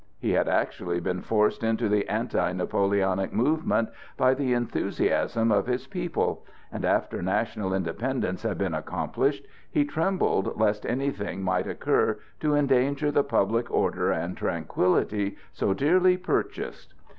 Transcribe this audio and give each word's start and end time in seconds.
He 0.19 0.31
had 0.31 0.47
actually 0.49 0.99
been 0.99 1.21
forced 1.21 1.63
into 1.63 1.87
the 1.87 2.09
anti 2.09 2.53
Napoleonic 2.53 3.31
movement 3.31 3.89
by 4.17 4.33
the 4.33 4.51
enthusiasm 4.51 5.51
of 5.51 5.67
his 5.67 5.85
people, 5.85 6.43
and 6.71 6.83
after 6.83 7.21
national 7.21 7.71
independence 7.71 8.41
had 8.41 8.57
been 8.57 8.73
accomplished 8.73 9.45
he 9.69 9.85
trembled 9.85 10.57
lest 10.59 10.87
anything 10.87 11.43
might 11.43 11.67
occur 11.67 12.17
to 12.39 12.55
endanger 12.55 13.11
the 13.11 13.23
public 13.23 13.69
order 13.69 14.09
and 14.11 14.35
tranquillity 14.37 15.37
so 15.53 15.71
dearly 15.71 16.17
purchased. 16.17 16.95